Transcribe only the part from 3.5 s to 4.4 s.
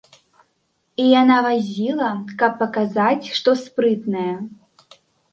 спрытная.